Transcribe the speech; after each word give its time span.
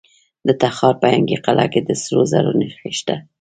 د 0.47 0.49
تخار 0.61 0.93
په 1.01 1.07
ینګي 1.15 1.37
قلعه 1.45 1.67
کې 1.73 1.81
د 1.83 1.89
سرو 2.01 2.21
زرو 2.31 2.51
نښې 2.59 2.91
شته. 2.99 3.15